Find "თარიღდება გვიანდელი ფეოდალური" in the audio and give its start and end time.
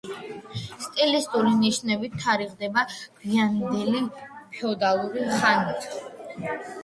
2.23-5.27